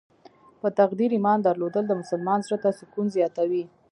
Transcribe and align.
په 0.61 0.67
تقدیر 0.79 1.09
ایمان 1.15 1.39
درلودل 1.41 1.83
د 1.87 1.93
مسلمان 2.01 2.39
زړه 2.45 2.57
ته 2.63 2.69
سکون 2.79 3.05
زیاتوي. 3.17 3.63